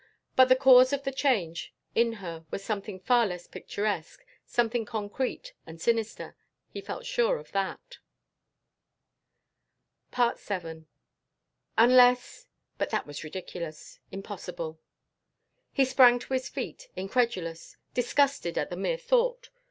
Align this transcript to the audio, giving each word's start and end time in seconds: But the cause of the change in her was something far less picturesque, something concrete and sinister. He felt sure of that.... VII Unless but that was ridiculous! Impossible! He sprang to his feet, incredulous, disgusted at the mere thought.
But 0.35 0.45
the 0.45 0.55
cause 0.55 0.93
of 0.93 1.03
the 1.03 1.11
change 1.11 1.75
in 1.93 2.13
her 2.13 2.43
was 2.49 2.63
something 2.63 2.99
far 2.99 3.27
less 3.27 3.45
picturesque, 3.45 4.25
something 4.43 4.83
concrete 4.83 5.53
and 5.67 5.79
sinister. 5.79 6.35
He 6.71 6.81
felt 6.81 7.05
sure 7.05 7.37
of 7.37 7.51
that.... 7.51 7.99
VII 10.15 10.85
Unless 11.77 12.47
but 12.79 12.89
that 12.89 13.05
was 13.05 13.23
ridiculous! 13.23 13.99
Impossible! 14.11 14.79
He 15.71 15.85
sprang 15.85 16.17
to 16.17 16.33
his 16.33 16.49
feet, 16.49 16.89
incredulous, 16.95 17.77
disgusted 17.93 18.57
at 18.57 18.71
the 18.71 18.75
mere 18.75 18.97
thought. 18.97 19.51